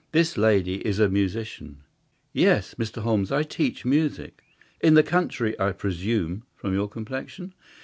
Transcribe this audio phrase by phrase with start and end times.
[0.13, 1.83] This lady is a musician."
[2.33, 3.03] "Yes, Mr.
[3.03, 4.41] Holmes, I teach music."
[4.81, 7.53] "In the country, I presume, from your complexion."